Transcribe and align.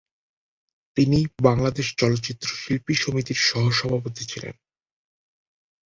তিনি 0.97 1.17
বাংলাদেশ 1.43 1.87
চলচ্চিত্র 1.97 2.47
শিল্পী 2.55 2.93
সমিতির 2.95 3.39
সহ-সভাপতি 3.41 4.23
ছিলেন। 4.25 4.55